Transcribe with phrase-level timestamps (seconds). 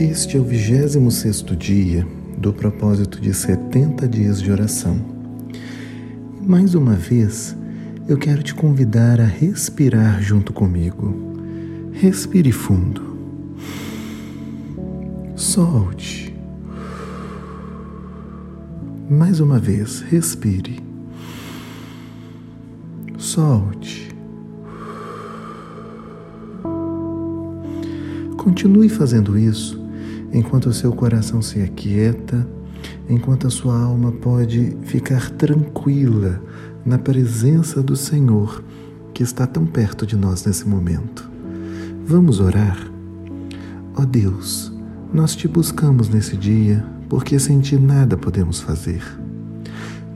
[0.00, 4.96] Este é o 26 dia do propósito de 70 dias de oração.
[6.40, 7.56] Mais uma vez,
[8.06, 11.12] eu quero te convidar a respirar junto comigo.
[11.90, 13.18] Respire fundo.
[15.34, 16.32] Solte.
[19.10, 20.78] Mais uma vez, respire.
[23.18, 24.14] Solte.
[28.36, 29.87] Continue fazendo isso
[30.32, 32.46] enquanto o seu coração se aquieta,
[33.08, 36.42] enquanto a sua alma pode ficar tranquila
[36.84, 38.62] na presença do Senhor
[39.12, 41.28] que está tão perto de nós nesse momento.
[42.06, 42.78] Vamos orar?
[43.96, 44.72] Ó oh Deus,
[45.12, 49.02] nós te buscamos nesse dia porque sem ti nada podemos fazer.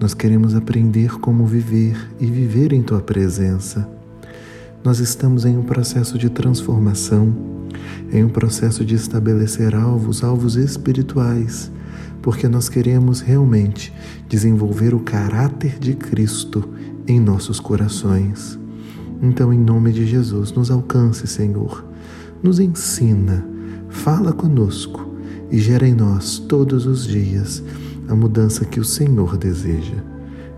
[0.00, 3.88] Nós queremos aprender como viver e viver em tua presença.
[4.84, 7.52] Nós estamos em um processo de transformação
[8.12, 11.70] em um processo de estabelecer alvos, alvos espirituais,
[12.20, 13.92] porque nós queremos realmente
[14.28, 16.68] desenvolver o caráter de Cristo
[17.06, 18.58] em nossos corações.
[19.20, 21.84] Então, em nome de Jesus, nos alcance, Senhor,
[22.42, 23.46] nos ensina,
[23.88, 25.08] fala conosco
[25.50, 27.62] e gera em nós todos os dias
[28.08, 30.02] a mudança que o Senhor deseja.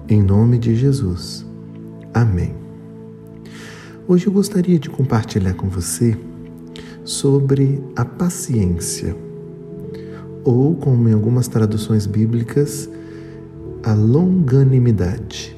[0.09, 1.47] Em nome de Jesus.
[2.13, 2.64] Amém.
[4.07, 6.15] Hoje eu gostaria de compartilhar com você
[7.05, 9.17] sobre a paciência,
[10.45, 12.87] ou, como em algumas traduções bíblicas,
[13.83, 15.57] a longanimidade.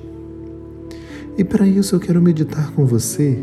[1.36, 3.36] E para isso eu quero meditar com você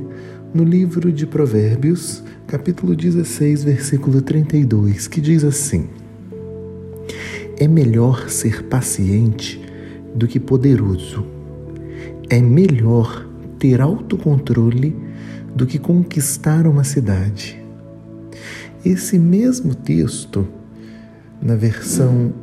[0.54, 5.90] no livro de Provérbios, capítulo 16, versículo 32, que diz assim:
[7.58, 9.62] É melhor ser paciente
[10.16, 11.26] do que poderoso.
[12.30, 13.33] É melhor
[13.64, 14.94] ter autocontrole
[15.56, 17.64] do que conquistar uma cidade.
[18.84, 20.46] Esse mesmo texto,
[21.42, 22.34] na versão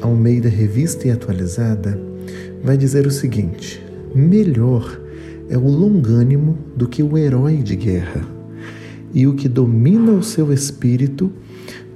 [0.00, 1.96] Almeida Revista e Atualizada,
[2.64, 3.80] vai dizer o seguinte:
[4.12, 5.00] melhor
[5.48, 8.26] é o longânimo do que o herói de guerra,
[9.14, 11.30] e o que domina o seu espírito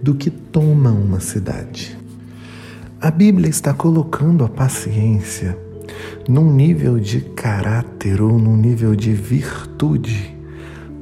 [0.01, 1.99] do que toma uma cidade.
[3.01, 5.64] A Bíblia está colocando a paciência
[6.29, 10.35] num nível de caráter ou num nível de virtude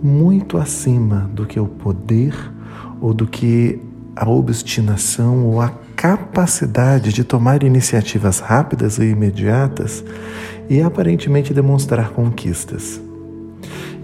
[0.03, 2.35] muito acima do que o poder
[3.01, 3.81] ou do que
[4.17, 10.05] a obstinação ou a capacidade de tomar iniciativas rápidas e imediatas
[10.69, 13.01] e aparentemente demonstrar conquistas.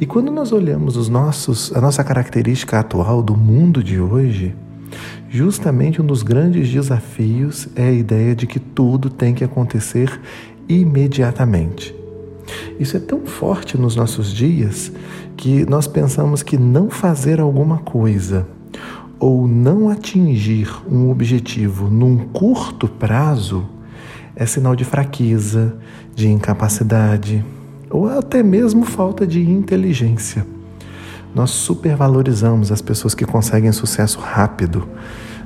[0.00, 4.54] E quando nós olhamos os nossos, a nossa característica atual do mundo de hoje,
[5.28, 10.20] justamente um dos grandes desafios é a ideia de que tudo tem que acontecer
[10.68, 11.94] imediatamente.
[12.78, 14.92] Isso é tão forte nos nossos dias
[15.36, 18.46] que nós pensamos que não fazer alguma coisa
[19.18, 23.66] ou não atingir um objetivo num curto prazo
[24.36, 25.76] é sinal de fraqueza,
[26.14, 27.44] de incapacidade
[27.90, 30.46] ou até mesmo falta de inteligência.
[31.34, 34.86] Nós supervalorizamos as pessoas que conseguem sucesso rápido.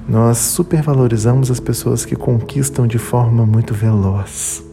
[0.08, 4.71] Nós supervalorizamos as pessoas que conquistam de forma muito veloz.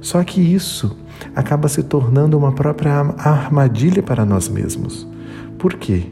[0.00, 0.96] Só que isso
[1.34, 5.06] acaba se tornando uma própria armadilha para nós mesmos.
[5.58, 6.06] Por quê?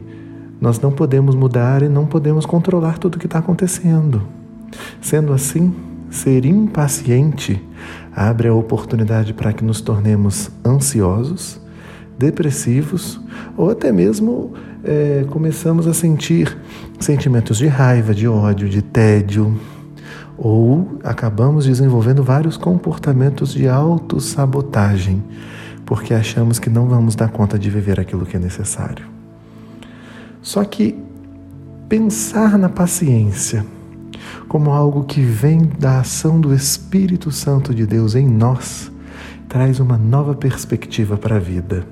[0.61, 4.21] Nós não podemos mudar e não podemos controlar tudo o que está acontecendo.
[5.01, 5.73] Sendo assim,
[6.11, 7.61] ser impaciente
[8.15, 11.59] abre a oportunidade para que nos tornemos ansiosos,
[12.17, 13.19] depressivos
[13.55, 16.57] ou até mesmo é, começamos a sentir
[16.99, 19.57] sentimentos de raiva, de ódio, de tédio,
[20.41, 25.21] ou acabamos desenvolvendo vários comportamentos de autossabotagem,
[25.85, 29.05] porque achamos que não vamos dar conta de viver aquilo que é necessário.
[30.41, 30.97] Só que
[31.89, 33.65] pensar na paciência
[34.47, 38.89] como algo que vem da ação do Espírito Santo de Deus em nós
[39.49, 41.85] traz uma nova perspectiva para a vida.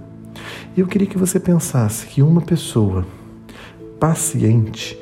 [0.76, 3.06] E eu queria que você pensasse que uma pessoa
[4.00, 4.98] paciente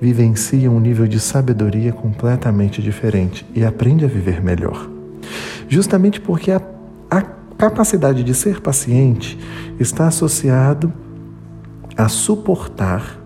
[0.00, 4.88] vivencia um nível de sabedoria completamente diferente e aprende a viver melhor.
[5.68, 6.60] Justamente porque a,
[7.10, 7.22] a
[7.56, 9.38] capacidade de ser paciente
[9.80, 10.92] está associado
[11.96, 13.18] a suportar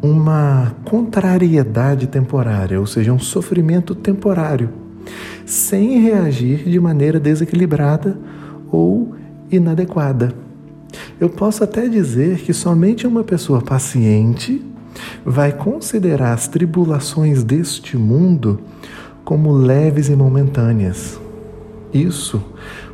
[0.00, 4.70] uma contrariedade temporária, ou seja, um sofrimento temporário,
[5.44, 8.18] sem reagir de maneira desequilibrada
[8.70, 9.14] ou
[9.50, 10.32] inadequada.
[11.20, 14.64] Eu posso até dizer que somente uma pessoa paciente
[15.24, 18.60] vai considerar as tribulações deste mundo
[19.24, 21.18] como leves e momentâneas.
[21.92, 22.42] Isso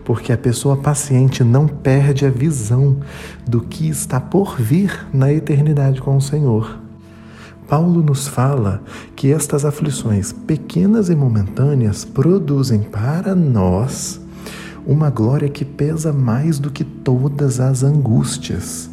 [0.05, 2.99] porque a pessoa paciente não perde a visão
[3.47, 6.79] do que está por vir na eternidade com o Senhor.
[7.67, 8.83] Paulo nos fala
[9.17, 14.21] que estas aflições pequenas e momentâneas produzem para nós
[14.87, 18.91] uma glória que pesa mais do que todas as angústias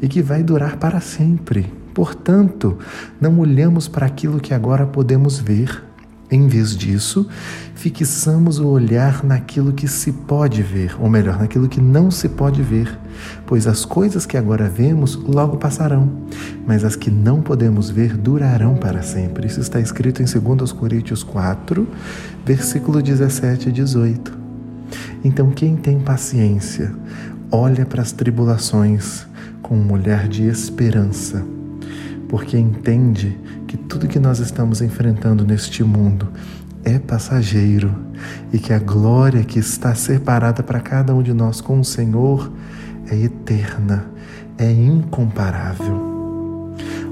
[0.00, 1.72] e que vai durar para sempre.
[1.98, 2.78] Portanto,
[3.20, 5.82] não olhamos para aquilo que agora podemos ver.
[6.30, 7.26] Em vez disso,
[7.74, 12.62] fixamos o olhar naquilo que se pode ver, ou melhor, naquilo que não se pode
[12.62, 12.96] ver,
[13.44, 16.08] pois as coisas que agora vemos logo passarão,
[16.64, 19.48] mas as que não podemos ver durarão para sempre.
[19.48, 21.84] Isso está escrito em 2 Coríntios 4,
[22.46, 24.38] versículo 17 e 18.
[25.24, 26.94] Então, quem tem paciência,
[27.50, 29.26] olha para as tribulações
[29.60, 31.44] com um olhar de esperança,
[32.28, 33.36] porque entende
[33.66, 36.28] que tudo que nós estamos enfrentando neste mundo
[36.84, 37.94] é passageiro
[38.52, 42.52] e que a glória que está separada para cada um de nós com o Senhor
[43.10, 44.06] é eterna,
[44.56, 46.18] é incomparável.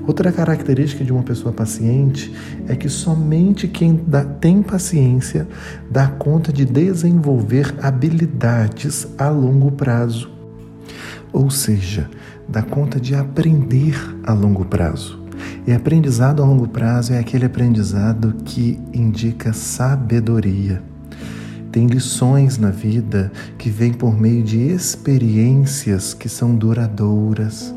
[0.06, 2.32] Outra característica de uma pessoa paciente
[2.68, 5.48] é que somente quem dá, tem paciência
[5.90, 10.35] dá conta de desenvolver habilidades a longo prazo.
[11.36, 12.08] Ou seja,
[12.48, 13.94] dá conta de aprender
[14.24, 15.22] a longo prazo.
[15.66, 20.82] E aprendizado a longo prazo é aquele aprendizado que indica sabedoria.
[21.70, 27.74] Tem lições na vida que vêm por meio de experiências que são duradouras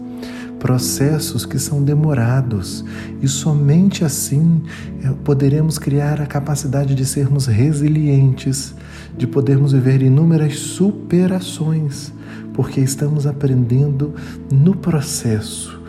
[0.59, 2.83] processos que são demorados
[3.21, 4.61] e somente assim
[5.01, 8.75] eh, poderemos criar a capacidade de sermos resilientes,
[9.17, 12.13] de podermos viver inúmeras superações,
[12.53, 14.13] porque estamos aprendendo
[14.51, 15.81] no processo,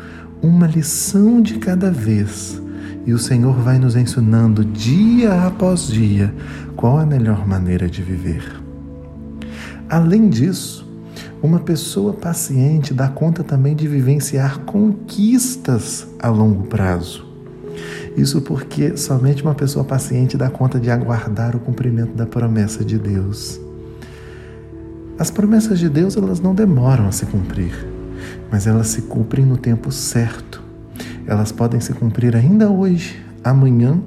[0.43, 2.61] uma lição de cada vez.
[3.07, 6.35] E o Senhor vai nos ensinando dia após dia
[6.77, 8.43] qual a melhor maneira de viver.
[9.89, 10.89] Além disso,
[11.43, 17.30] uma pessoa paciente dá conta também de vivenciar conquistas a longo prazo.
[18.17, 22.99] Isso porque somente uma pessoa paciente dá conta de aguardar o cumprimento da promessa de
[22.99, 23.61] Deus.
[25.19, 27.73] As promessas de Deus elas não demoram a se cumprir,
[28.51, 30.63] mas elas se cumprem no tempo certo.
[31.27, 34.01] Elas podem se cumprir ainda hoje, amanhã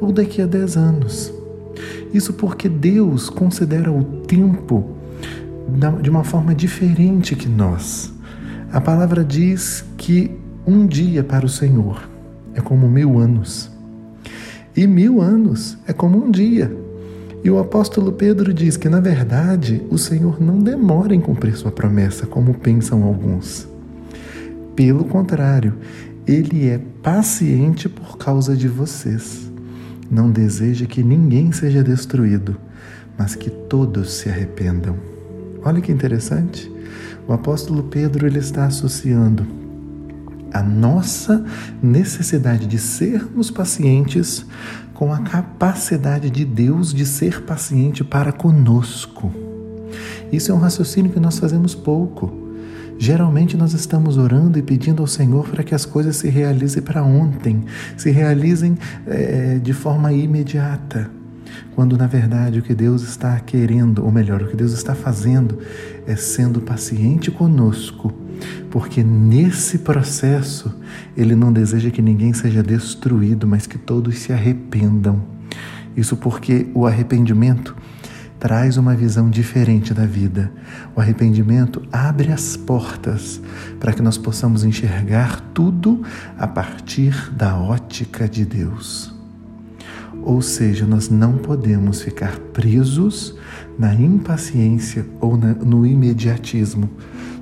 [0.00, 1.32] ou daqui a dez anos.
[2.12, 4.96] Isso porque Deus considera o tempo
[6.02, 8.12] de uma forma diferente que nós.
[8.72, 10.30] A palavra diz que
[10.66, 12.09] um dia para o Senhor
[12.60, 13.70] é como mil anos,
[14.76, 16.70] e mil anos é como um dia.
[17.42, 21.72] E o apóstolo Pedro diz que, na verdade, o Senhor não demora em cumprir sua
[21.72, 23.66] promessa, como pensam alguns.
[24.76, 25.74] Pelo contrário,
[26.26, 29.50] ele é paciente por causa de vocês.
[30.10, 32.56] Não deseja que ninguém seja destruído,
[33.16, 34.96] mas que todos se arrependam.
[35.64, 36.70] Olha que interessante.
[37.26, 39.46] O apóstolo Pedro ele está associando
[40.52, 41.44] a nossa
[41.82, 44.44] necessidade de sermos pacientes
[44.94, 49.32] com a capacidade de Deus de ser paciente para conosco.
[50.32, 52.32] Isso é um raciocínio que nós fazemos pouco.
[52.98, 57.02] Geralmente nós estamos orando e pedindo ao Senhor para que as coisas se realizem para
[57.02, 57.64] ontem,
[57.96, 58.76] se realizem
[59.06, 61.10] é, de forma imediata
[61.74, 65.58] quando na verdade o que Deus está querendo, ou melhor, o que Deus está fazendo
[66.06, 68.12] é sendo paciente conosco,
[68.70, 70.74] porque nesse processo
[71.16, 75.22] Ele não deseja que ninguém seja destruído, mas que todos se arrependam.
[75.96, 77.74] Isso porque o arrependimento
[78.40, 80.50] traz uma visão diferente da vida.
[80.96, 83.40] O arrependimento abre as portas
[83.78, 86.02] para que nós possamos enxergar tudo
[86.38, 89.14] a partir da ótica de Deus.
[90.22, 93.36] Ou seja, nós não podemos ficar presos
[93.78, 96.90] na impaciência ou na, no imediatismo.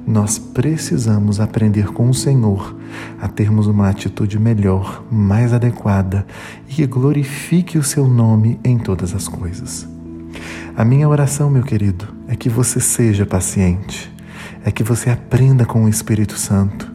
[0.08, 2.74] Nós precisamos aprender com o Senhor
[3.20, 6.26] a termos uma atitude melhor, mais adequada
[6.66, 9.86] e que glorifique o seu nome em todas as coisas.
[10.74, 14.10] A minha oração, meu querido, é que você seja paciente,
[14.64, 16.90] é que você aprenda com o Espírito Santo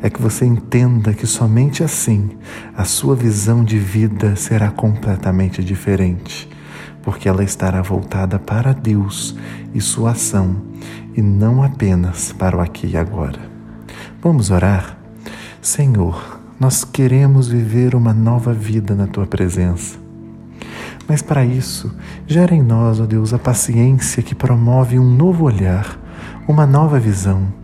[0.00, 2.30] é que você entenda que somente assim
[2.76, 6.48] a sua visão de vida será completamente diferente,
[7.02, 9.36] porque ela estará voltada para Deus
[9.74, 10.56] e sua ação
[11.14, 13.40] e não apenas para o aqui e agora.
[14.22, 14.96] Vamos orar?
[15.60, 19.98] Senhor, nós queremos viver uma nova vida na tua presença.
[21.08, 21.94] Mas para isso,
[22.26, 25.98] gera em nós, ó Deus, a paciência que promove um novo olhar,
[26.46, 27.62] uma nova visão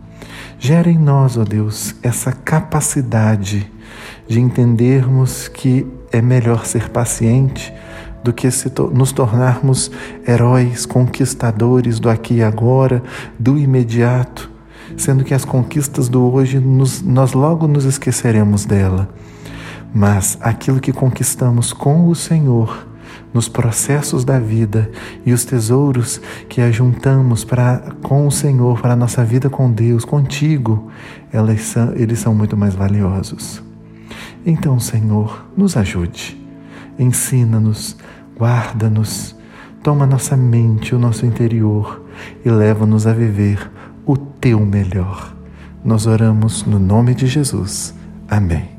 [0.61, 3.71] Gera em nós, ó Deus, essa capacidade
[4.27, 7.73] de entendermos que é melhor ser paciente
[8.23, 9.91] do que se to nos tornarmos
[10.27, 13.01] heróis, conquistadores do aqui e agora,
[13.37, 14.49] do imediato,
[14.97, 19.09] sendo que as conquistas do hoje nos, nós logo nos esqueceremos dela.
[19.93, 22.87] mas aquilo que conquistamos com o Senhor
[23.33, 24.89] nos processos da vida
[25.25, 30.03] e os tesouros que ajuntamos para com o Senhor para a nossa vida com Deus,
[30.03, 30.91] contigo,
[31.31, 33.61] elas são, eles são muito mais valiosos.
[34.45, 36.39] Então, Senhor, nos ajude,
[36.99, 37.95] ensina-nos,
[38.37, 39.35] guarda-nos,
[39.81, 42.05] toma nossa mente, o nosso interior
[42.45, 43.71] e leva-nos a viver
[44.05, 45.33] o teu melhor.
[45.83, 47.95] Nós oramos no nome de Jesus.
[48.27, 48.78] Amém.